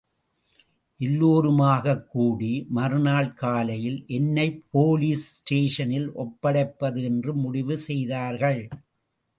எல்லோருமாகக் 0.97 2.09
கூடி 2.09 2.65
மறுநாள் 2.69 3.33
காலையில் 3.33 4.03
என்னைப் 4.07 4.63
போலீஸ் 4.71 5.39
ஸ்டேஷனில் 5.39 6.09
ஒப்படைப்பது 6.17 7.03
என்று 7.03 7.35
முடிவு 7.35 7.77
செய்தார்கள். 7.77 8.67